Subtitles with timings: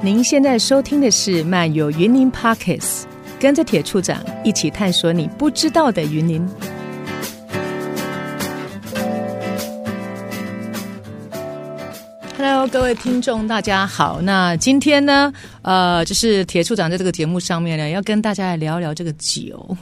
[0.00, 3.02] 您现在收听的是漫游云林 Podcast，
[3.40, 6.48] 跟着铁处长一起探索你不知道的云林。
[12.38, 14.20] Hello，各位听众，大家好。
[14.22, 15.32] 那今天呢，
[15.62, 19.76] 呃，就是铁处长在这个节目上面呢，要跟大家来聊聊这个酒。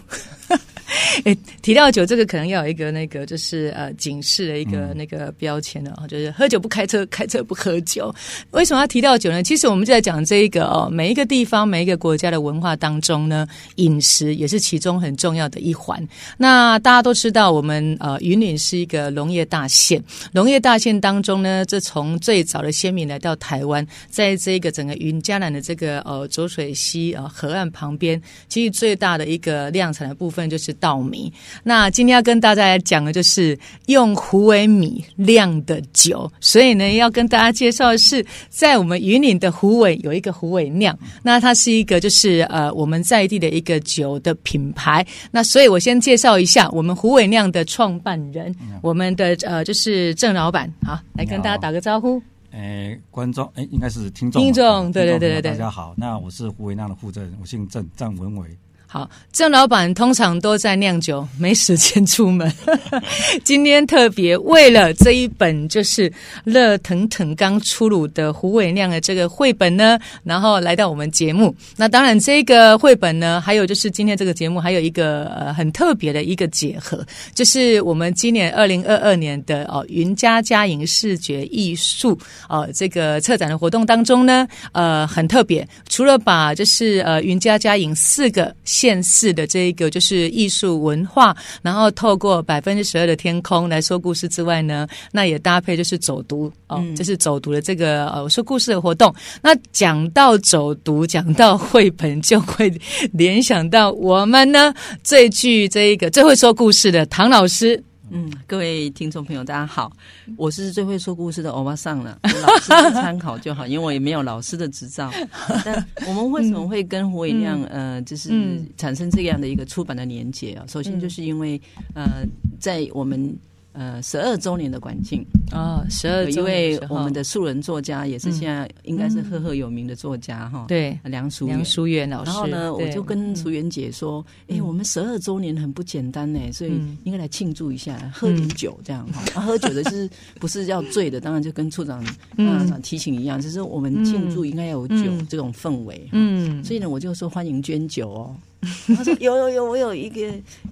[1.24, 8.14] 哎，提到酒，这个可能要有一个那个，就是呃，警示的一个那个标签的啊，就是喝酒不开车， 开车不喝酒。
[8.52, 9.42] 为什么要提到酒呢？
[9.42, 13.46] 其实我们就在讲这一个哦，每一个地方、每一个国家的文化当中呢，
[13.76, 16.06] 饮食也是其中很重要的一环。
[16.38, 20.02] 那大家都知道，我们呃云岭是一个农业大县，
[20.32, 31.32] 农业大县当中呢，这从最早的先民来到台湾，在这个整个云嘉南的这个呃浊水溪呃河岸旁边，其实最大的一个量产的部分就是稻米。
[31.62, 45.06] 那今天要跟大家来讲的就是用胡尾米酿的酒，所以呢，要跟大家介绍的是，在我们云岭的胡尾有一个胡尾酿，那它是一个就是呃我们在地的一个酒的品牌。
[45.30, 52.20] 那所以我先介绍一下我们胡尾酿的创办人，我们的呃就是郑老板，好，来跟大家打个招呼。
[52.52, 58.48] 诶，观众诶，应该是听众，听众，对对对对对，大家好，那我是胡伟酿的负责人，我姓郑，郑文伟。
[58.90, 62.50] 好，郑老板通常都在酿酒，没时间出门。
[63.44, 66.10] 今天特别为了这一本就是
[66.44, 71.54] 热腾腾刚出炉的胡伟亮的这个绘本呢，然后来到我们节目。
[71.76, 82.18] 那当然，这个绘本呢，还有就是今天这个节目还有一个呃很特别的一个结合，就是我们今年二零二二年的哦云嘉嘉莹视觉艺术
[82.48, 88.56] 哦这个策展的活动当中呢，呃很特别，除了把就是呃云嘉嘉莹四个。
[88.78, 99.12] 县市的这一个就是艺术文化，然后透过百分之十二的天空来说故事之外呢，那也搭配就是走读哦，嗯就是走读的这个呃说故事的活动。
[99.42, 102.72] 那讲到走读，讲到绘本，就会
[103.12, 104.72] 联想到我们呢
[105.02, 107.82] 最具这一个最会说故事的唐老师。
[108.10, 109.92] 嗯，各位听众朋友，大家好，
[110.36, 115.10] 我是最会说故事的欧巴桑了， 老师参考就好，因为我也没有老师的执照。
[115.64, 118.30] 但我们为什么会跟胡伟亮呃，就是
[118.76, 120.64] 产生这样的一个出版的连结啊？
[120.68, 121.60] 首先就是因为
[121.94, 122.24] 呃，
[122.58, 123.36] 在我们。
[123.78, 130.64] 呃，十二周年的馆庆啊，十二周年，一位我们的素人作家，也是现在应该是赫赫有名的作家哈。
[130.66, 132.30] 对，梁淑梁淑媛老师。
[132.32, 136.72] 然后呢，我就跟淑媛姐说：“哎，我们十二周年很不简单呢，所以
[137.04, 139.22] 应该来庆祝一下，喝点酒这样哈。
[139.36, 141.20] 啊，喝酒的是不是要醉的？
[141.20, 142.04] 当然就跟处长
[142.36, 146.08] 长提醒一样，就是我们庆祝应该要有酒这种氛围。
[146.10, 148.34] 嗯，所以呢，我就说欢迎捐酒哦。”
[148.96, 150.20] 他说有有有，我有一个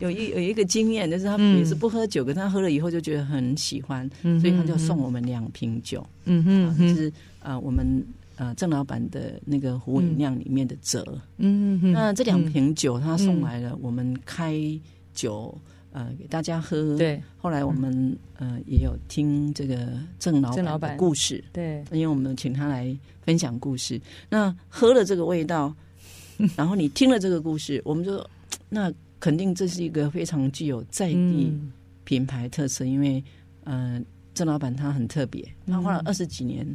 [0.00, 4.10] 有一有一个经验，就是他也是不喝酒，可是他喝了以后就觉得很喜欢，
[4.40, 6.04] 所以他就送我们两瓶酒。
[6.24, 8.04] 嗯哼，就是呃我们
[8.34, 11.16] 呃郑老板的那个胡饮酿里面的折。
[11.38, 14.58] 嗯哼，那这两瓶酒他送来了，我们开
[15.14, 15.56] 酒
[15.92, 16.96] 呃给大家喝。
[16.96, 19.76] 对，后来我们呃也有听这个
[20.18, 21.44] 郑老板的故事。
[21.52, 22.92] 对，因为我们请他来
[23.22, 25.72] 分享故事，那喝了这个味道。
[26.56, 28.24] 然后你听了这个故事，我们就，
[28.68, 31.52] 那肯定这是一个非常具有在地
[32.04, 33.22] 品牌特色，嗯、因为
[33.64, 34.00] 呃，
[34.34, 36.66] 郑老板他很特别，他花了二十几年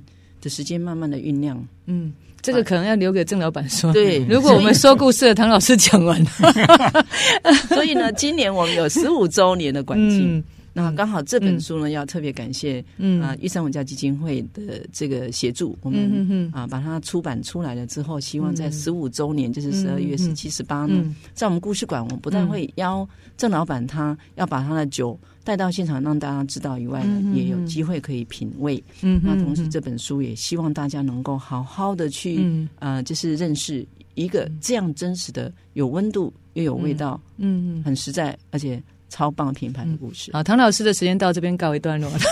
[0.41, 1.63] 的时间慢慢的酝酿。
[1.85, 3.93] 嗯，这个可能要留给郑老板说。
[3.93, 7.05] 对，如果我们说故事的唐老师讲完了，
[7.69, 10.37] 所以呢，今年我们有十五周年的馆庆。
[10.37, 12.83] 嗯那刚好这本书呢，要特别感谢
[13.21, 28.81] 啊玉山文教基金会的这个协助，我们啊把它出版出来了之后，希望在十五周年，就是十二月十七、十八呢，在我们故事馆，我们不但会邀郑老板他要把他的酒带到现场让大家知道以外呢，也有机会可以品味。
[29.01, 38.81] 嗯，那同时这本书也希望大家能够好好的去啊，就是认识一个这样真实的、有温度又有味道，嗯，很实在，而且。
[39.11, 40.31] 超棒品牌的故事。
[40.33, 42.17] 好，唐老师的时间到这边告一段落了。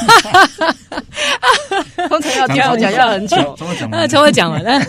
[2.09, 4.79] 刚才要听我讲要很久，从我讲完，从我讲完了。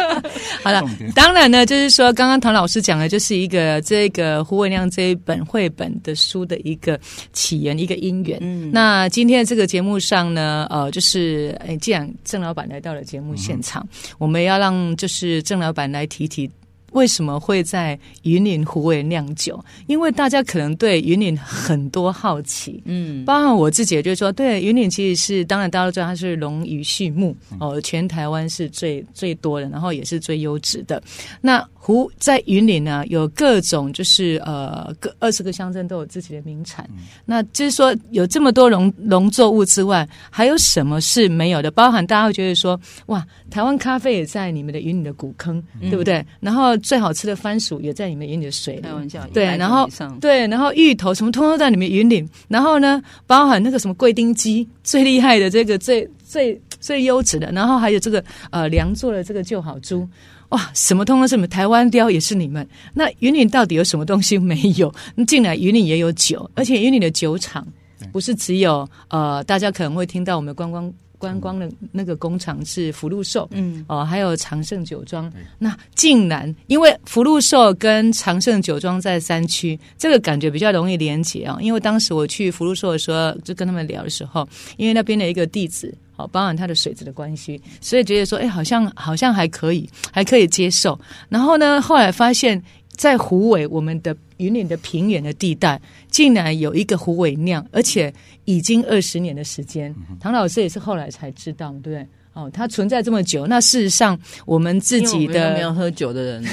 [0.64, 0.82] 好了，
[1.14, 6.98] 当然呢，就是说，刚刚唐老师讲的，就是一个这个虎尾酿这一本绘本的书的一个
[7.32, 8.38] 起源，一个因缘。
[8.40, 16.50] 嗯，那今天这个节目上呢，呃，就是，哎，既然郑老板来到了节目现场，嗯、我们要让就是郑老板来提提。
[16.94, 19.62] 为什么会在云林虎尾酿酒？
[19.86, 31.02] 因为大家可能对云林很多好奇，嗯，包含我自己，也就是说，对云林其实是当然大家都知道它是龙鱼畜牧哦，全台湾是最最多的，然后也是最优质的。
[31.40, 36.88] 那湖在云林呢，有各种就是呃，各二十个乡镇都有自己的名产。
[36.94, 41.70] 嗯、那就是说，有这么多农农作物之外，还有什么是没有的？
[41.70, 46.24] 包含大家会觉得说，哇，台湾咖啡也在你们的云林的古坑，嗯、对不对？
[46.40, 48.82] 然后最好吃的番薯也在你们云里的水里。
[48.82, 49.88] 开玩笑，对，然后
[50.20, 52.28] 对，然后芋头什么通通在你们云林。
[52.46, 60.06] 然后呢，包含那个什么贵丁鸡最厉害的这个最最最优质的，然后还有这个呃良作的这个旧好猪。
[60.50, 62.64] 哇，什么通通是你们台湾雕也是你们。
[62.92, 64.94] 那云岭到底有什么东西没有？
[65.14, 67.66] 那进来云岭也有酒，而且云岭的酒厂
[68.12, 75.32] 不是只有呃，大家可能会听到我们观光观光的那个工厂是福禄寿，嗯，哦、呃，还有长盛酒庄。
[75.58, 81.58] 那竟然因为福禄寿跟长盛酒庄在山区，这个感觉比较容易连接啊。
[81.60, 85.94] 因为当时我去福禄寿的时候，就跟他们聊的时候，因为那边的一个地址。
[86.16, 90.96] 好，包含它的水质的关系，所以觉得说，哎，好像好像还可以，还可以接受。
[91.28, 95.80] 然后呢，后来发现，在湖尾，我们的云岭的平原的地带，
[96.10, 98.12] 竟然有一个虎尾酿，而且
[98.44, 99.94] 已经二十年的时间。
[100.20, 102.06] 唐老师也是后来才知道，对不对？
[102.34, 106.44] 哦，它存在这么久，那事实上我们自己的没有喝酒的人，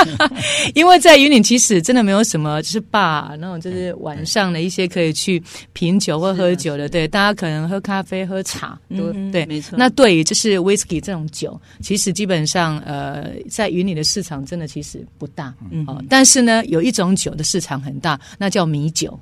[0.74, 5.42] 因为在云岭其实真的没有什么，就是 bar 那种，就是晚上的一些可以去
[5.72, 9.78] 品酒或喝酒的，对，大家可能喝咖啡、喝茶都对，没错。
[9.78, 15.54] 那对于就是 whisky 这种酒，其实基本上呃，在云岭的市场真的其实不大，
[15.86, 19.18] 哦，但是呢，有一种酒的市场很大，那叫米酒。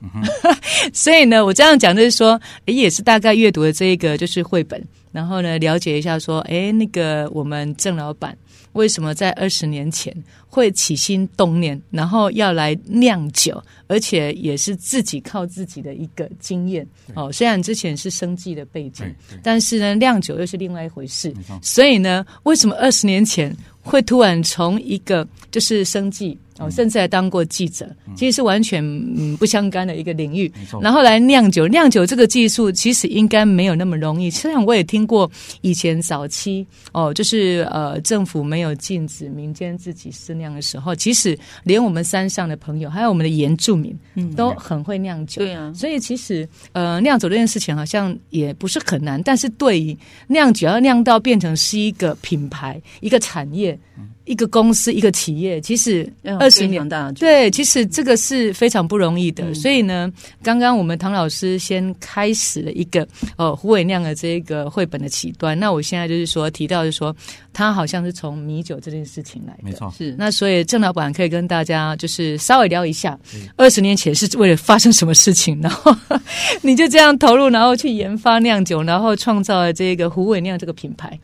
[0.92, 4.82] 所以呢，我这样讲就是说，也是大概阅读的这一个就是绘本。
[5.12, 8.36] 然后呢，了解一下说，哎，那个我们郑老板
[8.72, 10.12] 为什么在二十年前
[10.48, 17.30] 会起心动念，然后要来酿酒，而且也是自己靠自己的一个经验哦。
[17.30, 19.04] 虽然之前是生计的背景，
[19.42, 21.32] 但是呢，酿酒又是另外一回事。
[21.60, 26.38] 所以呢，为什么二十年前会突然从一个就是生计？
[26.58, 28.84] 哦，甚至还当过记者，其实是完全
[29.16, 30.52] 嗯不相干的一个领域。
[30.80, 34.30] 然后来酿酒，酿酒这个技术其实应该没有那么容易。
[34.30, 35.30] 虽然我也听过
[35.62, 43.96] 以前早期哦，就是呃政府没有禁止民间自己私酿的时候，其实连我们山上的朋友，还有我们的原住民，
[44.36, 45.42] 都很会酿酒。
[45.42, 49.96] 对啊，所以其实呃酿酒这件事情好像也不是很难，但是对于
[50.26, 53.78] 酿酒要酿到变成是一个品牌、一个产业。
[54.24, 59.44] 一个公司，一个企业，其实二十年大，对，其实这个是非常不容易的。
[59.44, 60.10] 嗯、所以呢，
[60.42, 65.58] 刚刚我们唐老师先开始了一个呃胡伟亮的这个绘本的起端。
[65.58, 67.14] 那我现在就是说提到，就是说
[67.52, 70.14] 他好像是从米酒这件事情来的，没错，是。
[70.16, 73.18] 那所以郑老板可以跟大家就是稍微聊一下，
[73.56, 75.94] 二十年前是为了发生什么事情，然后
[76.62, 81.18] 你就这样投入，然后去研发酿酒，然后创造了这个胡伟亮这个品牌。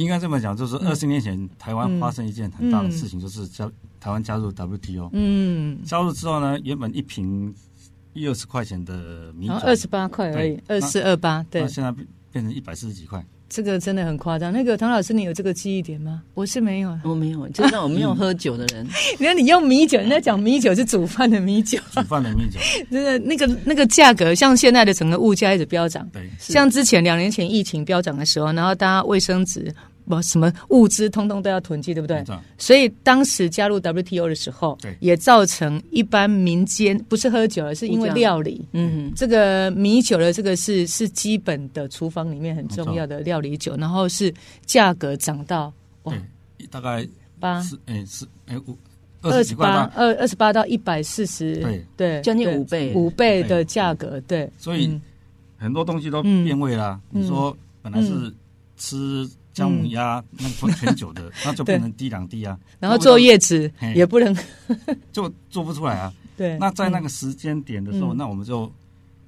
[0.00, 5.10] 应该这么讲，就是二十年前、嗯、台湾发生一件很大的事情，就是加、嗯、台湾加入 WTO。
[5.12, 7.54] 嗯，加入之后呢，原本一瓶
[8.14, 11.92] 一二十块钱的米酒，二十八块而已，二四二八，对，那现在
[12.32, 13.24] 变成一百四十几块。
[13.52, 14.52] 这个真的很夸张。
[14.52, 16.22] 那个唐老师，你有这个记忆点吗？
[16.34, 18.86] 我是没有，我没有，就是我没有喝酒的人。
[19.18, 22.60] 你看，你用米酒，人家讲米酒是煮饭的米酒，煮饭的米酒。
[22.92, 26.08] 真的，那个那个价格，像现在的整个物价一直飙涨。
[26.12, 29.74] 对，像之前两年前疫情飙涨的时候，然后大家卫生纸。
[30.10, 32.22] 不，什么物资通通都要囤积，对不对？
[32.58, 38.66] 所以当时加入 WTO 的时候，对，也造成一般民间不是喝酒，而是因为料理。
[38.72, 44.34] 嗯，这个米酒的这个是是基本的厨房里面很重要的料理酒，然后是
[44.66, 46.14] 价格涨到哇，
[46.70, 47.08] 大概
[47.38, 48.76] 八是哎是哎五
[49.22, 51.86] 二十八二二十八到一百四十，对。
[51.96, 52.92] 对，将近五倍。
[52.94, 54.50] 五倍的价格，对。
[54.58, 55.00] 所以
[55.56, 57.00] 很多东西都变味了。
[57.10, 58.34] 你说本来是
[58.76, 59.30] 吃。
[59.60, 62.58] 姜母鸭那个全酒的， 那就不能低档低啊。
[62.78, 64.34] 然后做叶子也不能，
[65.12, 66.12] 就做不出来啊。
[66.36, 66.56] 对。
[66.58, 68.72] 那在那个时间点的时候，那我们就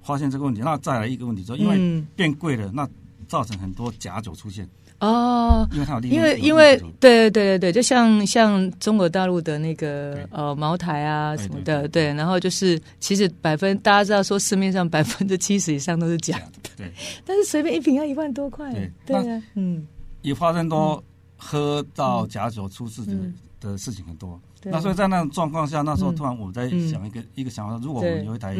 [0.02, 0.62] 发现这个问题。
[0.64, 2.88] 那再来一个问题，说因为变贵了，那
[3.28, 4.66] 造成很多假酒出现。
[5.00, 5.68] 哦。
[5.72, 12.14] 因为它有因为因为对对对对，就像像中国大陆的那个呃茅台啊什么的，对。
[12.14, 16.70] 然后就是其实百分大家知道说市面上百分之七十以上都是假的。
[16.78, 16.90] 对。
[17.26, 18.72] 但是随便一瓶要一万多块。
[18.72, 18.90] 对。
[19.04, 19.42] 对啊。
[19.54, 19.86] 嗯。
[20.22, 21.02] 也发生多
[21.36, 23.14] 喝到假酒出事的
[23.60, 28.56] 的事情很多，那所以在那种状况下，那时候突然我在想一个一个想法，如果我们有一台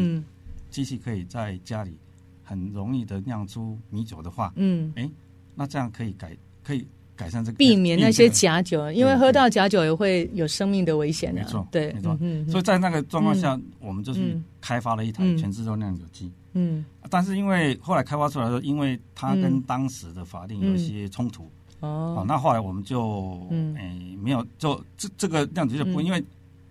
[0.69, 1.97] 机器可以在家里
[2.43, 5.09] 很容易的酿出米酒的话，嗯，哎，
[5.55, 11.41] 那这样可以改可以改善这个，避免那些假酒，因为喝到假酒也会有生命的危险的。
[11.41, 12.17] 没错，对，没错。
[12.19, 16.31] 嗯，所以在那个状况下，我们就是开发了一台全自动酿酒机。
[16.53, 21.49] 嗯，但是因为后来开发出来的时候，因为它跟当时的法令有一些冲突。
[21.79, 23.75] 哦，那后来我们就，嗯，
[24.21, 26.23] 没有，就这这个酿酒就不，因为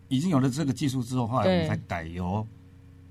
[0.08, 2.46] 已经有了这个技术之后，后来我们才改由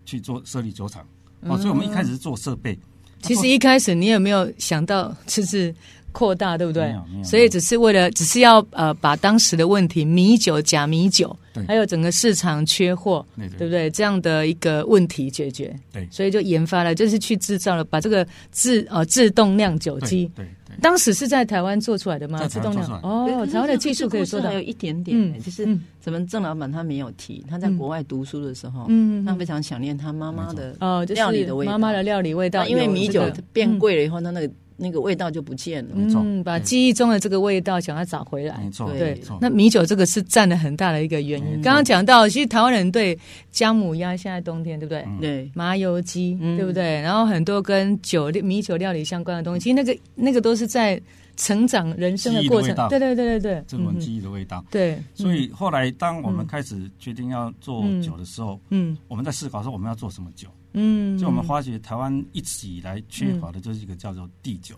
[0.03, 1.05] 去做设立酒厂。
[1.41, 2.77] 哦，所以我们一开始是做设备。
[3.21, 5.73] 其实一开始你有没有想到，就是？
[6.11, 6.93] 扩大对不对？
[7.23, 11.35] 所以只是为了，只是要呃，把当时的问题米酒假米酒，
[11.67, 13.89] 还有整个市场缺货，对，对，对不对？
[13.89, 22.45] 这样的一个问题解决，对，所以就研发了，就是去制造了，把这个自呃自动酿酒机，对，对，当时是在台湾做出来的吗？
[22.47, 22.99] 自动酿？
[23.01, 25.65] 哦，台湾的技术可以说还有一点点，嗯、就是
[26.01, 34.49] 咱们郑老板他没有提，他在国外读书的时候，嗯，他非常想念他妈妈的哦，料理的味道，妈妈的料理味道，因为米酒变贵了以后，他那个。
[34.81, 39.21] 那个味道就不见了，嗯，把记忆中的这个味道想要找回来，没错，对。
[39.39, 41.61] 那米酒这个是占了很大的一个原因。
[41.61, 43.17] 刚刚讲到，其实台湾人对
[43.51, 45.05] 姜母鸭，现在冬天对不对？
[45.19, 46.99] 对，麻油鸡，对不对？
[47.01, 50.99] 然后很多跟酒米酒料理相关的东西，其实那个那个都是在
[51.35, 54.63] 成长人生的过程，对对对对对，这种记忆的味道。
[54.69, 60.47] 对，所以后来当我们开始决定要做酒的时候，嗯，我们在思考说我们要做什么酒。
[60.73, 64.75] 嗯，就我们发觉台湾一直以来缺乏的就是一个叫做地酒，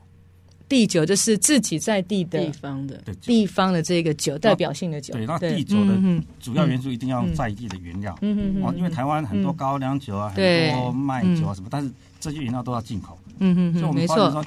[0.68, 3.00] 地酒就是自己在地的地方的。
[3.22, 5.14] 地方的这个酒，代表性的酒。
[5.14, 5.96] 对，那地酒的
[6.40, 8.18] 主要元素一定要在地的原料。
[8.22, 13.20] 嗯嗯，因为台湾很多高粱酒啊，很多麦酒啊什么，但是这些原料都要进口。
[13.40, 14.46] 嗯嗯，所以我们发现说，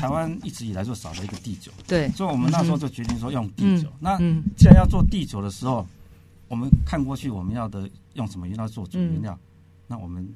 [0.00, 1.72] 台湾一直以来就少了一个地酒。
[1.86, 3.88] 对，所以我们那时候就决定说用地酒。
[4.00, 4.16] 那
[4.56, 5.86] 既然要做地酒的时候，
[6.48, 9.38] 我们看过去我们要的用什么原料做主原料，
[9.86, 10.28] 那我们。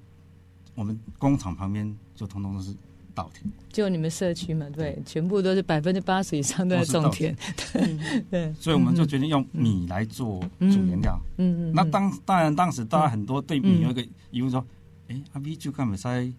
[0.75, 2.73] 我们工厂旁边就通通都是
[3.13, 7.37] 稻田，就你们社区嘛，对，全部都是百分之八十以上都在种田，
[7.73, 7.99] 对
[8.31, 11.21] 对，所以我们就决定用米来做主原料。
[11.39, 14.65] 嗯嗯，那当当然当时大家很多对米有一个疑问说，
[15.09, 16.33] 哎，阿 V 就干嘛塞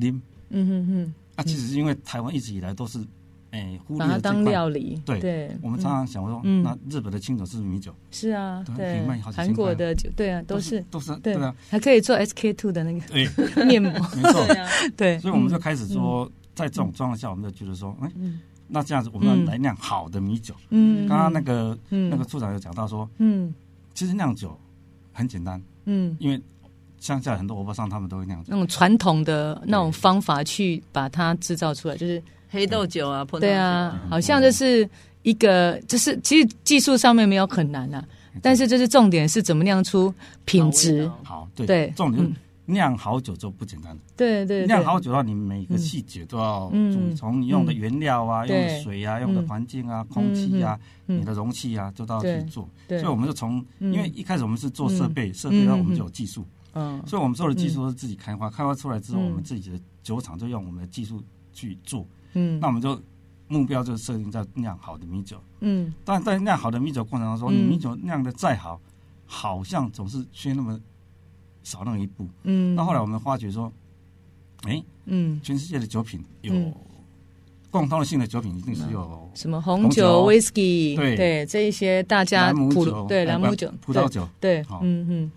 [0.00, 0.18] 啉？
[0.50, 2.98] 嗯哼哼，啊，其实是因为台湾一直以来都是。
[3.50, 5.00] 哎，忽略了当料理。
[5.06, 7.94] 对对，我们常常想说，嗯那日本的清酒是米酒。
[8.10, 9.00] 是啊，对。
[9.32, 13.00] 韩国的酒，对啊，都是都是对啊，还可以做 SK two 的那个
[13.64, 13.92] 面膜。
[13.92, 14.44] 没错，
[14.96, 15.20] 对。
[15.20, 18.10] 所以我们就开始说，在这种状况下，我们就觉得说，哎，
[18.66, 20.52] 那这样子，我们要来酿好的米酒。
[20.70, 21.06] 嗯。
[21.06, 23.54] 刚刚那个那个处长有讲到说，嗯，
[23.94, 24.58] 其实酿酒
[25.12, 25.62] 很简单。
[25.84, 26.16] 嗯。
[26.18, 26.42] 因为
[27.04, 28.46] 乡下很多欧巴桑他们都会酿酒。
[28.48, 32.22] 那种传统的那种方法去把它制造出来，就是。
[32.50, 34.88] 黑豆酒啊，对啊，好像就是
[35.22, 38.04] 一个，就是其实技术上面没有很难啊，
[38.40, 41.10] 但是就是重点是怎么酿出品质。
[41.24, 42.32] 好，对对，重点
[42.66, 43.98] 酿好酒就不简单。
[44.16, 52.68] 对对，酿好酒的话，你每个细节都要注意，从你用的原料啊，用的水啊，用的环境啊，空气啊，你的容器啊，都都要去做。
[52.86, 56.44] 所以我们就从，因为一开始我们是做设备，设备然后我们就有技术，
[56.74, 62.06] 嗯，所以我们做的技术都是自己开发，开发出来之后，我们自己的酒厂就用我们的技术去做。
[62.34, 63.00] 嗯，那我们就
[63.48, 65.40] 目标就设定在酿好的米酒。
[65.60, 68.80] 嗯，但在酿好的米酒过程当中，你米酒酿的再好，
[69.26, 70.80] 好像总是缺那么
[71.62, 72.28] 少那么一步。
[72.42, 73.72] 嗯，那后来我们发觉说，
[74.64, 76.52] 哎，嗯，全世界的酒品有
[77.70, 81.16] 共通的性的酒品，一定是有什么红酒、威士忌，对。
[81.16, 82.52] 对，这一些大家
[83.08, 85.30] 对朗姆酒、葡萄酒，对，嗯嗯，哎，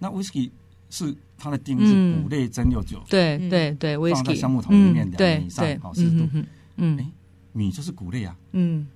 [0.00, 0.50] 那威士忌
[0.90, 1.14] 是。
[1.42, 6.28] 它的定义是谷类蒸馏酒，对对对，放在橡木桶里面两年以上，好湿度。
[6.76, 7.12] 嗯，哎，
[7.54, 8.86] 米就是谷类啊，嗯，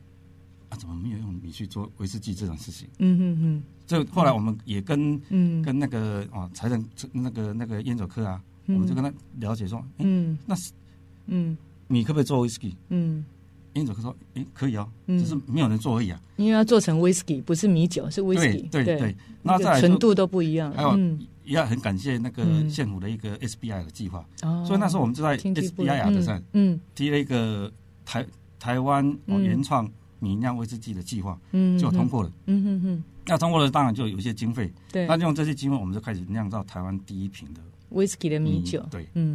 [0.68, 2.86] 啊，怎么没有用米去做威士忌这种事情？
[2.98, 3.62] 嗯嗯嗯。
[3.86, 5.18] 这后来我们也跟
[5.62, 10.70] 跟那个啊财政那个那个烟酒科啊，我们就跟他了解说，嗯，那是
[11.28, 11.56] 嗯，
[11.88, 12.76] 米可不可以做威士忌？
[12.90, 13.24] 嗯，
[13.74, 16.20] 烟酒科说，哎，可以哦，只是没有人做而已啊。
[16.36, 18.62] 因为要做成威士忌，不是米酒，是威士忌。
[18.70, 20.72] 对对对，那再纯度都不一样。
[20.72, 20.98] 还有。
[21.44, 24.24] 也要很感谢那个县府的一个 SBI 的计划，
[24.66, 27.70] 所以那时候我们就在 SBI 的上，嗯，提了一个
[28.02, 28.26] 台
[28.58, 29.86] 台湾原创
[30.20, 37.60] 米酿威士忌的计划，嗯，就通过了，嗯嗯嗯，那通过了当然就有一些经费，对，那用这些经费我们就开始酿造台湾第一瓶的。
[37.94, 39.34] 威士忌的米 酒， 对，嗯，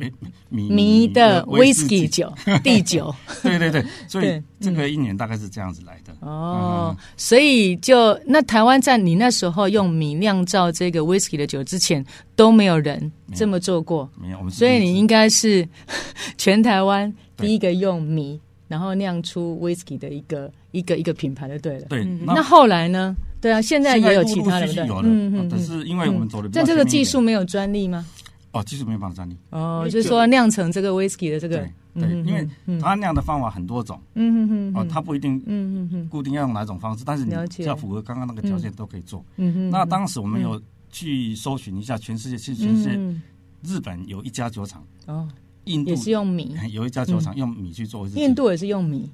[0.50, 2.32] 米米的 whisky 酒，
[2.64, 6.14] 地酒，对对对，所以这个一年大概是这样子来的。
[6.22, 15.68] 哦，所以就那台湾在你那时候用米酿造这个 whisky 的酒之前，都没有人这么做过，没有，所以你应该是
[16.38, 21.86] 全台湾第一个用米然后酿出 whisky 的一个一个一个品牌的，对了。
[21.90, 23.16] 对，那后来呢？
[23.42, 24.68] 对啊，现在也有其他的，
[25.02, 28.06] 嗯嗯，但是因为我们走的，但这个技术没有专利吗？
[28.52, 29.38] 哦，技术没有办法专利。
[29.52, 31.58] 哦，就是说酿成这个威士忌的这个
[31.94, 32.48] 对，对因为
[32.80, 39.70] 它酿的方法很多种，嗯嗯嗯，哦，它不一定，嗯嗯嗯，固定要用哪种方式，但是你只要符合刚刚那个条件都可以做，嗯嗯。
[39.70, 40.60] 那当时我们有
[40.92, 42.92] 去搜寻一下全世界，其实全世界，
[43.64, 45.28] 日本有一家酒厂，哦，
[45.66, 49.12] 印度也是用米，有一家酒厂用米去做，印度也是用米，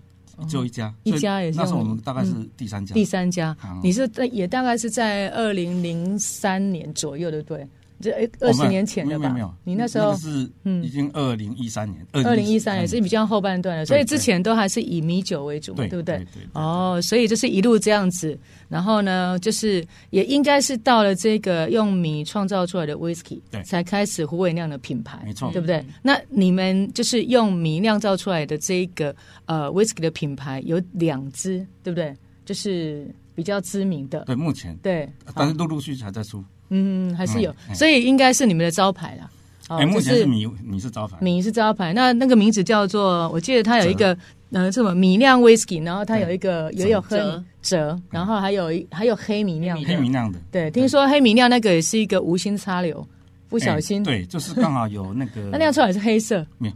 [0.48, 7.68] 就一家，一家也是，那是我们大概是第三家，第三家，你是在也大概是在二零零三年左右，对不对？
[8.00, 9.30] 这二十年前的吧？
[9.30, 10.84] 没有，你那时候是嗯。
[10.84, 16.26] 已经二零一三年，二零一三年是比较后半段的，所以之前都还是以米酒为主，对不对？
[16.54, 18.38] 哦，所以就是一路这样子，
[18.70, 25.84] 然后呢，就是也应该是到了这个用米创造出来的 whisky，才开始胡伟酿的品牌，没错，对不对？
[26.04, 32.16] 那你们就是用米酿造出来的这个呃 whisky 的品牌有两支，对不对？
[32.46, 34.78] 就是比较知名的，对，目前。
[34.84, 36.44] 对，但是陆陆续续还在出。
[36.70, 39.30] 嗯，还是有，所以应该是你们的招牌啦。
[39.68, 41.92] 哎，目前是米，米是招牌，米是招牌。
[41.94, 44.16] 那那个名字叫做，我记得它有一个，
[44.52, 47.20] 呃，什么米酿 whisky，然后它有一个也有黑
[47.64, 50.40] 折，然后还有一还有黑米酿，黑米酿的。
[50.52, 53.08] 对，听说黑米酿那个也是一个无心插柳，
[53.50, 54.04] 不小心。
[54.04, 55.42] 对，就是刚好有那个。
[55.52, 56.46] 那酿出来是黑色？
[56.60, 56.74] 没有，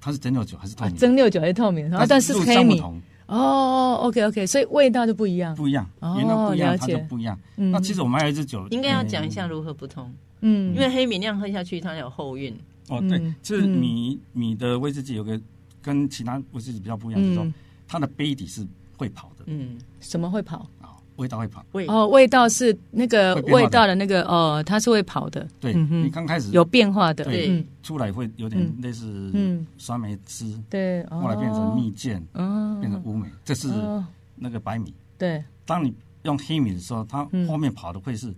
[0.00, 0.96] 它是蒸馏酒还是透明？
[0.96, 1.88] 蒸馏酒还是透明？
[1.88, 2.82] 然后但是黑米。
[3.26, 7.38] 哦，OK OK，所以味道就不一样，不一样，原料不一样，它就不一样。
[7.56, 10.12] 那其实我们还有一支酒，应该要讲一下如何不同。
[10.40, 12.56] 嗯，因为黑米酿喝下去它有后韵。
[12.88, 15.40] 哦，对，就是米米的威士忌有个
[15.82, 17.46] 跟其他威士忌比较不一样，就是说
[17.88, 18.64] 它的杯底是
[18.96, 19.44] 会跑的。
[19.46, 20.68] 嗯，什么会跑？
[21.16, 21.86] 味道会跑，味。
[21.86, 25.46] 哦，味道是那个味道的那个哦，它是会跑的。
[25.60, 29.32] 对，你刚开始有变化的，对，出来会有点类似
[29.78, 32.22] 酸梅汁，对，后来变成蜜饯，
[32.80, 33.68] 变成乌梅，这是
[34.34, 34.94] 那个白米。
[35.18, 38.34] 对，当你用黑米的时候，它后面跑的会是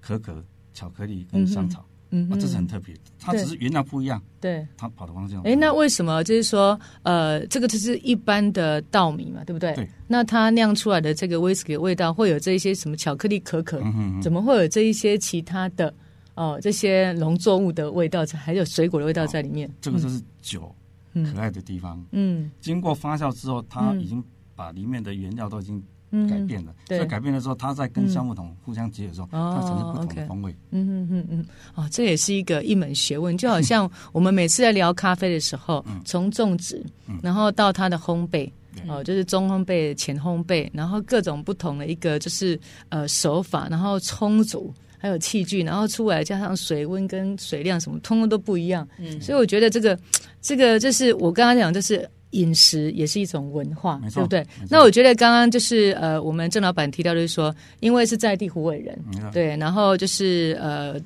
[0.00, 0.42] 可可、
[0.74, 1.84] 巧克力跟香草。
[2.14, 5.40] 嗯，这是很特别，它只是原料不一样，对，它跑的方向。
[5.44, 9.74] 哎，那为什么就是说，呃，这个就是一般的稻米嘛，对不对？
[9.74, 9.88] 对。
[10.06, 13.82] 那它酿出来的这个威士忌的味道会有这一些什么巧克力、可可？
[14.20, 15.92] 怎么会有这一些其他的
[16.34, 16.58] 哦？
[16.60, 19.70] 这些农作物的味道，还有水果的味道在里面？
[19.80, 20.70] 这个就是酒
[21.14, 22.04] 可爱的地方。
[22.12, 22.50] 嗯。
[22.60, 24.22] 经过发酵之后，它已经
[24.54, 25.82] 把里面的原料都已经。
[26.28, 30.54] 改变了，所以改变的时候，它在跟橡木桶互相结合的时候，它产生不同的风味。
[30.70, 36.84] 嗯嗯嗯嗯，哦，这也是一个一门学问，就好像我们每次在聊咖啡的时候， 从种植，
[37.22, 38.50] 然后到它的烘焙，
[38.86, 48.86] 哦，就是中烘焙、浅烘焙，然后各种不同的一个就是呃手法，然后充足，还有器具，然后出来加上水温跟水量什么，通通都不一样。
[48.98, 49.98] 嗯，所以我觉得这个
[50.42, 52.08] 这个就是我刚刚讲就是。
[52.32, 54.46] 饮食也是一种文化，错对不对？
[54.68, 61.00] 那我觉得刚刚就是呃，我们郑老板提到就是说，因为是在地湖尾人，错对，然后就是呃，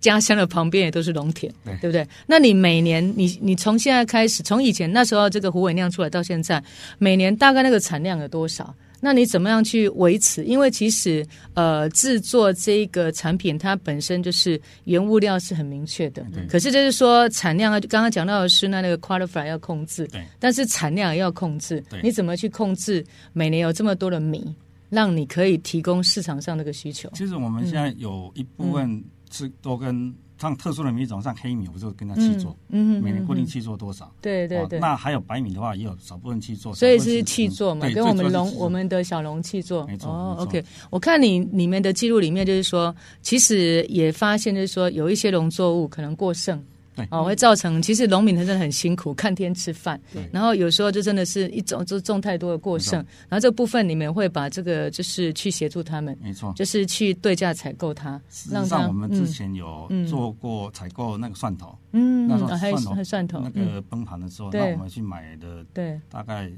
[0.00, 2.06] 家乡的旁边也都是农田，对，对不对？
[2.26, 6.62] 那你每年，你你从现在开始，从以前那时候这个虎尾酿出来到现在，
[6.98, 8.74] 每年大概那个产量有多少？
[9.04, 10.42] 那你怎么样去维持？
[10.46, 16.24] 因为其实，呃，制作这个产品，它本身就是原物料是很明确的。
[16.32, 20.06] 对可是就是说产量啊，刚刚讲到的是那那个 qualify 要控制。
[20.06, 20.24] 对。
[20.40, 21.84] 但是产量也要控制。
[21.90, 22.00] 对。
[22.02, 24.42] 你怎么去控制每年有这么多的米，
[24.88, 27.10] 让你可以提供市场上那个需求？
[27.12, 30.14] 其实我们现在有一部分是都跟。
[30.38, 34.12] 像特殊的米种，像黑米，我就跟他去做，嗯，每年固定去做多少？
[34.20, 34.78] 对对对。
[34.80, 36.74] 那还有白米的话，也有少部分去做。
[36.74, 39.86] 所以是去做嘛，跟我们农我们的小农去做。
[39.86, 40.10] 没错。
[40.10, 40.62] 哦，OK。
[40.90, 46.62] 我看你里面的记录里面，就是说，其实也发现，就是说，有一些农作物可能过剩。
[46.94, 50.00] 对哦，会造成其实农民真的很辛苦，看天吃饭。
[50.12, 58.20] 对，然后有时候就真的是一种就种太多的过剩，然后这部分你们会把这个就是去协助他们，没错，就是去对价采购它。
[58.30, 66.50] 实际上，我们之前有做过采购那个蒜头，嗯，那时候蒜头蒜头那个崩盘的时候，那我们去买的，对，大概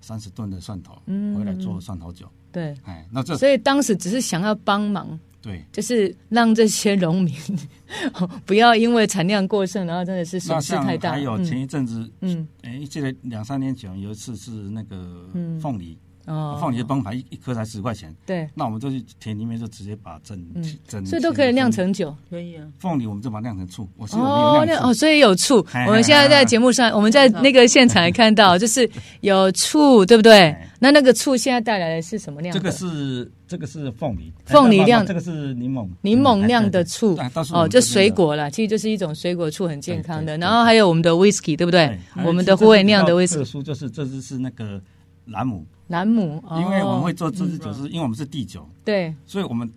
[0.00, 2.26] 三十吨的蒜头，嗯，回来做蒜头酒。
[2.50, 5.18] 对，哎，那这所以当时只是想要帮忙。
[5.40, 7.34] 对，就是让这些农民
[8.44, 11.12] 不要因为产量过剩，然后真的是损失太大。
[11.12, 15.28] 还有前一阵子，嗯，哎，记得两三年前有一次是那个
[15.60, 15.96] 凤梨。
[16.28, 18.14] 哦，放你的崩盘一一颗才十块钱。
[18.26, 20.38] 对，那我们就去田里面就直接把整
[20.86, 22.64] 整，所以都可以酿成酒，可以啊。
[22.78, 25.64] 凤梨我们就把它酿成醋，我哦，哦，所以有醋。
[25.86, 28.88] 我们现在在节目上，我们在那个现场也看到，就是
[29.22, 30.54] 有醋，对不对？
[30.80, 32.54] 那那个醋现在带来的是什么酿？
[32.54, 37.18] 这个是这个是凤梨，凤梨酿，这个是柠檬，柠檬酿的醋。
[37.52, 40.38] 哦，就水果了，其实就是一种水果醋，很健康的。
[40.38, 41.98] 然后还有我们的 whisky，对不对？
[42.24, 43.34] 我们的虎尾酿的 whisky。
[43.38, 44.80] 特殊就是这支是那个
[45.26, 45.66] 兰姆。
[45.88, 49.70] 兰姆，因为我们会做这支酒，是因为我们是地酒，对，所以我们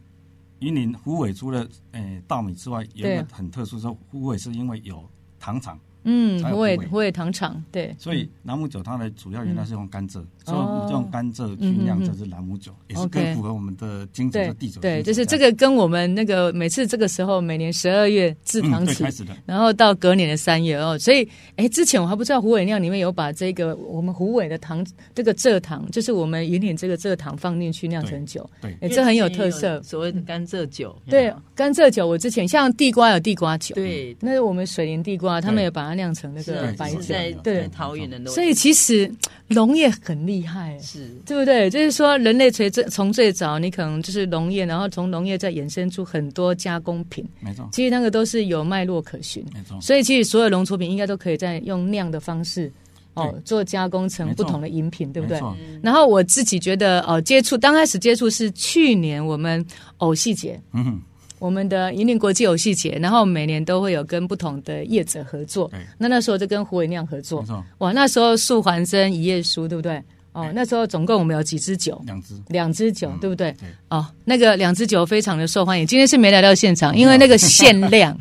[0.59, 5.03] 云林虎尾除了诶稻米之外，有一个很特殊，说虎尾是因为有
[5.39, 7.95] 糖厂，嗯，虎尾虎尾糖厂，对。
[7.97, 14.81] 所以朗姆酒它的主要原料是用甘蔗，所以我们就用甘蔗去酿这支朗姆酒，也是更符合我们的精准的地酒。
[14.81, 19.05] 对，就是这个跟我们那个每次这个时候，每年十二月制糖期，
[19.45, 30.95] 然后到隔年的三月哦，所以哎，之前我还不知道虎尾酿里面有把这个我们虎尾的糖这个蔗糖，就是我们云岭这个蔗糖放进去酿成酒，对，哎，这很有特色，所谓的甘蔗酒。
[31.07, 36.99] 对，甘蔗酒，我之前像地瓜有地瓜酒，对，那是我们水莲地瓜，他们也把它酿成那个白酒，
[37.43, 38.31] 对，桃园的。
[38.31, 39.11] 所以其实
[39.47, 41.69] 农业很厉害，是对不对？
[41.69, 47.67] 就是说，人类从最从最早，你可能就是农业，然后从农业再衍生出很多加工品，没错。
[47.71, 49.79] 其实那个都是有脉络可循，没错。
[49.81, 52.71] 所以其实所有农出品应该都可以在用酿的方式。
[53.13, 55.37] 哦，做加工成不同的饮品，对不对？
[55.83, 59.63] 然后我自己觉得，哦，接触刚开始接触是去年我们
[59.97, 61.01] 偶戏节，嗯哼，
[61.41, 65.71] 我们的引领国际游戏节，然后每年都会有跟不同的业者合作。
[65.97, 67.43] 那那时候就跟胡伟亮合作，
[67.79, 69.99] 哇，那时候素还生、一页书，对不对？
[70.33, 71.99] 哦，那时候总共我们有几支酒？
[72.05, 73.51] 两支，两支酒，对不对？
[73.53, 73.67] 对。
[73.89, 75.87] 哦，那个两支酒非常的受欢迎。
[75.87, 78.15] 今天是没来到现场，因为那个限量。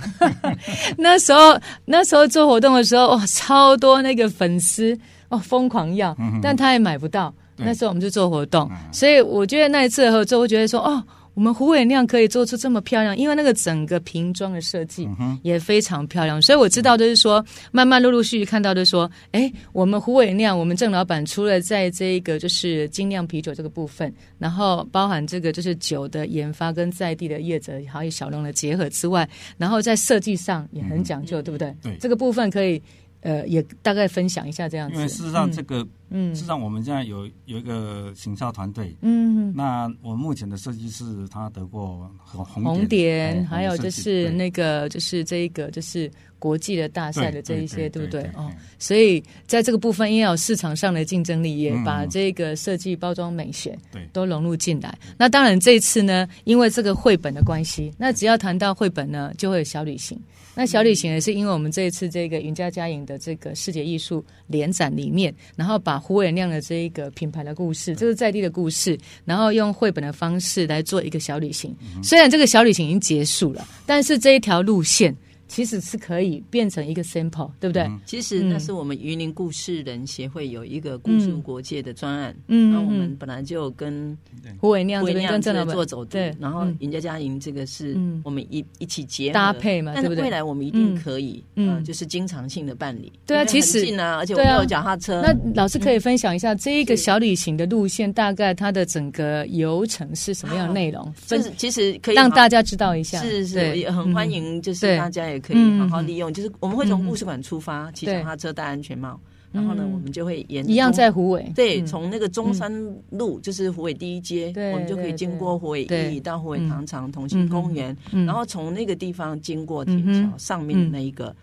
[0.97, 7.33] 那时候那时候做活动的时候，哇，超多那个粉丝哦，疯狂要，但他也买不到。
[7.55, 11.05] 那时候我们就做活动，所以我觉得那一次合作，我觉得说哦。
[11.35, 15.09] 我们虎尾酿可以做出这么漂亮，因为那个整个瓶装的设计
[15.43, 31.75] 也非常漂亮，所以我知道就是说，慢慢陆陆续续看到就是说，哎，我们虎尾酿，我们郑老板除了在这个就是精酿啤酒这个部分，然后包含这个就是酒的研发跟在地的业者还有小农的结合之外，然后在设计上也很讲究，对不对？
[31.83, 32.83] 对，这个部分可以。
[33.23, 34.95] 呃，也大概分享一下这样子。
[34.97, 48.23] 因为事实上，这个，嗯，事实上我们现在有有一个行销团队，嗯，那我们目前的设计师他得过红红点，还有就是那个就是这一个就是国际的大赛的这一些，对不对？
[48.35, 54.99] 哦，所以在这个部分，因为有市场上的竞争力，也把这个设计包装美学对都融入进来。
[55.17, 60.21] 那当然这一次呢，因为这个绘本的关系，那只要谈到绘本呢，就会有小旅行。
[60.53, 71.77] 那小旅行也是因为我们这一次这个云家嘉影的这个世界艺术联展里面，然后把虎尾酿的这一个品牌的故事，这是在地的故事，然后用绘本的方式来做一个小旅行。
[72.03, 75.15] 虽然这个小旅行已经结束了，但是这一条路线。
[75.51, 77.83] 其实是可以变成一个 sample，对不对？
[77.83, 84.17] 嗯、其实那是我们云林故事人协会有一个故事国界的专案，嗯，那我们本来就跟
[84.61, 89.35] 胡伟亮这边跟郑老板做走对，然后云家佳莹这个是我们一一起结合。
[89.35, 90.23] 搭配嘛，对不对？
[90.23, 93.13] 未来我们一定可以，嗯，就是经常性的办理。
[93.27, 95.21] 对啊，其实近啊，而且我们有脚踏车。
[95.21, 101.13] 那老师可以分享一下这一个小旅行的路线，大概它的整个流程是什么样的内容？
[101.27, 106.21] 就是其实可以让大家知道一下，是是，也很欢迎，就是大家也可以好好利用。
[106.21, 109.19] 用就是我们会从故事馆出发，骑脚踏车戴安全帽，
[109.51, 112.71] 然后呢，我们就会沿一样在虎尾，对，从那个中山
[113.09, 121.35] 路，就是虎尾第一街，我们就可以经过虎尾一到虎尾糖厂同心公园，然后从那个地方经过铁桥上面的那一个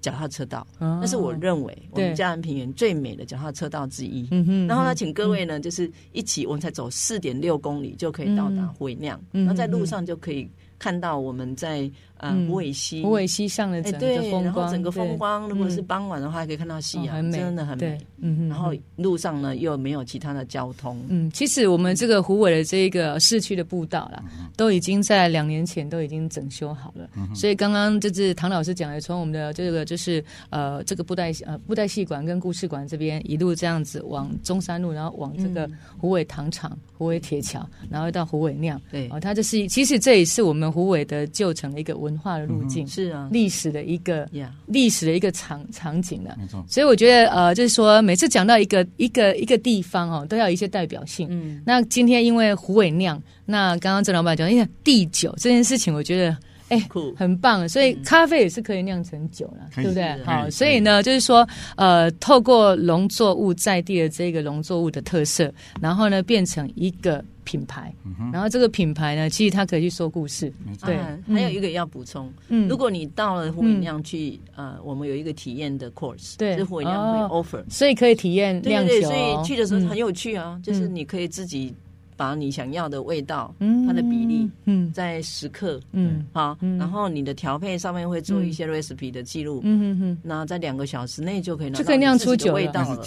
[0.00, 4.26] 脚踏车道，那是我认为我们嘉南平原最美的脚踏车道之一。
[4.66, 10.48] 然后呢，请各位呢，就是一起，我们才走四点六公里就可以到达虎尾酿，然后在路上就可以
[10.78, 11.90] 看到我们在。
[12.18, 17.98] 嗯，无尾溪，湖尾溪上的整个风光，然后整个风光，如果是傍晚的话，可以看到夕阳，真的很美。
[18.18, 21.04] 嗯，然后路上呢又没有其他的交通。
[21.08, 24.22] 嗯，其实我们这个湖尾的这个市区的步道啦，
[24.56, 27.10] 都已经在两年前都已经整修好了。
[27.34, 38.80] 所以刚刚就是唐老师讲的，从我们的这个就是呃这个布袋呃布袋戏馆跟故事馆这边一路这样子往中山路，然后往这个湖尾糖厂、湖尾铁桥，然后到湖尾酿。
[38.90, 42.14] 对，哦，它这是其实这也是我们虎尾的旧城的一个文。
[42.14, 44.26] 化的路径是啊，历史的一个
[44.66, 46.34] 历史的一个场场景了。
[46.38, 51.26] 没错，所以我觉得呃，就是说每次讲到一个一个一个地方哦，都要有一些代表性。
[51.30, 56.34] 嗯，那今天因为胡伟酿，那刚刚郑老板讲，因为地酒这件事情，我觉得
[56.68, 57.68] 哎，很棒。
[57.68, 60.24] 所以咖啡也是可以酿成酒了，对不对？
[60.24, 61.46] 好，所以呢，就是说
[61.76, 67.24] 呃，透过农作物在地的这个农作物的特色，然后呢，变成一个。
[67.46, 67.94] 品牌，
[68.32, 70.50] 然后这个品牌呢，其实它可以去说故事。
[70.82, 70.96] 对，
[71.28, 78.98] 还有一个要补充，嗯，如果你到了虎尾酿去，呃，我们有一个体验的 course，对，是虎尾酿会 offer，所以可以体验酿酒。
[79.02, 81.74] 所以去的时候很有趣啊，就是你可以自己
[82.16, 83.54] 把你想要的味道，
[83.86, 91.84] 它的比例，嗯，在十克，嗯，好，然后你的调配上面会做一些 recipe 的记录，嗯嗯嗯，那在两个小时内就可以拿到
[92.18, 93.00] 自己的味道了。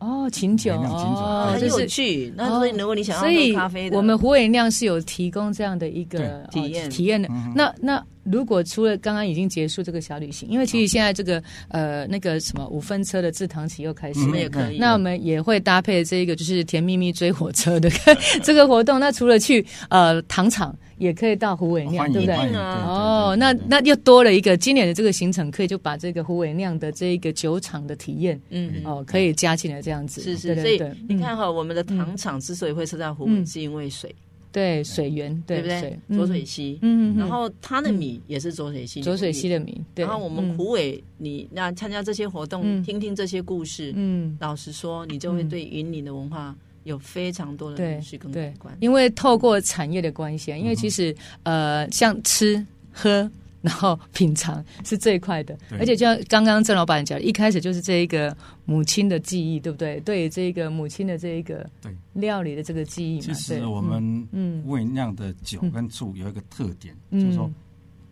[0.00, 0.72] 哦，琴酒。
[0.72, 2.32] 哦，很有趣。
[2.34, 6.88] 那所以如果你想要喝咖啡，我们虎尾酿是有提供这样的一个体验。
[6.88, 7.28] 体验的。
[7.54, 14.78] 那那如果除了刚刚已经结束这个小旅行，因为其实现在这个呃那个什么五分车的制糖起又开始，我们也可以。
[14.78, 17.90] 那我们也会搭配这个就是甜蜜蜜追火车的
[18.44, 19.00] 这个活动。
[19.00, 22.34] 那除了去呃糖厂，也可以到虎尾酿，对不对？
[22.54, 30.20] 哦，那那又多了一个今年的这个行程，可以就把这个虎尾酿的这一个酒厂的体验，嗯哦，可以加进来这样子。
[30.20, 34.14] 是是，所以你看哈，我们的糖厂之所以会设在虎尾，是因为水。
[34.52, 35.98] 对水源，对不对？
[36.08, 39.80] 浊水溪，嗯，然后它的米也是浊水溪，浊水溪的米。
[39.94, 48.76] 然后我们虎尾，你那参加这些活动，听听这些故事，嗯，老实说，你就会对云林的文化有非常多的认识跟感官。
[48.80, 53.30] 因为透过产业的关系，因为其实呃，像吃喝。
[53.62, 60.00] 然后 品尝是最快的，而且就像刚刚郑老板讲，一开始就是这一个母亲的记忆，对不对？
[60.00, 61.68] 对这个母亲的这一个
[62.14, 63.22] 料理的这个记忆嘛。
[63.22, 67.50] 其实我们嗯，虎尾酿的酒跟醋有一个特点，嗯、就是说，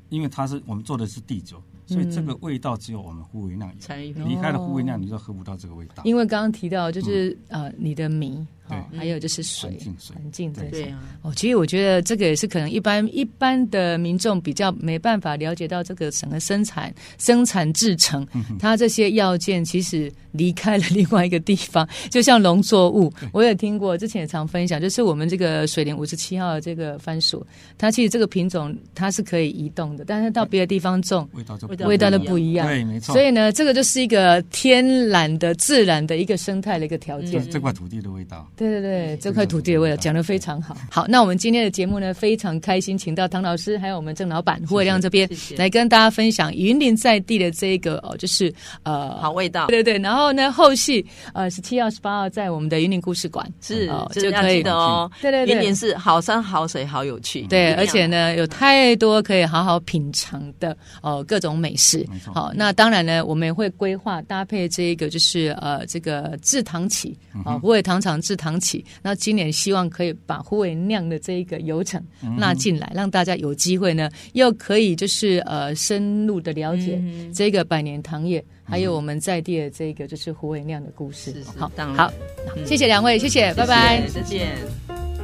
[0.08, 1.62] 因为它是我们做的是地酒。
[1.86, 6.02] 所以这个味道只有我们虎尾酿有，离开了虎尾酿，你就喝不到这个味道。
[6.04, 9.78] 因为刚刚提到就是呃，你的米，对，还有就是水，
[10.12, 11.00] 环境对对啊。
[11.22, 18.26] 哦，其实我觉得这个也是可能一般一般的民众比较没办法了解到这个整个生产、生产制程，
[18.58, 27.46] 它这些要件其实离开了另外一个地方，就像农作物，我也听过，之前也常分享，就是我们这个水莲五十七号的这个番薯，
[27.78, 31.66] 它其实这个品种它是可以移动的，但是到别的地方种，味道就。
[31.88, 33.14] 味道都不一样，对，没错。
[33.14, 37.48] 所以呢，这个就是一个天然的、自然的一个生态的一个条件。
[37.50, 40.76] 这块土地的味道，对对对，这块土地的味道讲得非常好。
[40.90, 49.68] 好，那我们今天的节目呢，非常开心，请到唐老师还有我们郑老板胡伟亮这边来跟大家分享云林在地的这一个哦，就是呃好味道。
[49.68, 53.48] 对对对，然后呢，后续呃十七号、十八号在我们的云林故事馆。
[53.60, 55.08] 是就可以的哦。
[55.22, 61.68] 对对对，云林是好山好水好有趣，对，而且呢有太多可以好好品尝的哦各种美。
[61.68, 68.84] 美食，好，那当然呢，我们也会规划搭配这一个，就是呃，这个制糖起啊，虎尾糖厂制糖起。
[69.02, 72.00] 那今年希望可以把虎尾酿的这一个流程
[72.36, 77.02] 纳进来，让大家有机会呢，又可以就是呃，深入的了解
[77.34, 81.34] 这个百年糖业，还有我们在地的这个就是虎尾酿的故事。
[81.56, 82.12] 好，好，
[82.64, 84.56] 谢谢两位，谢谢，拜拜，再见。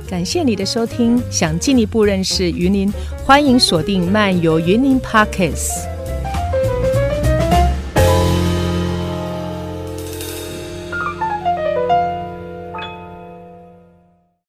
[0.09, 2.93] 感谢你的收听，想进一步认识云林，
[3.25, 5.94] 欢迎锁定漫游云林 Podcast。